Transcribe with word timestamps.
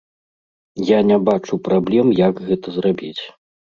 Я 0.87 0.99
не 1.11 1.17
бачу 1.29 1.59
праблем, 1.67 2.07
як 2.25 2.43
гэта 2.49 2.67
зрабіць. 2.79 3.19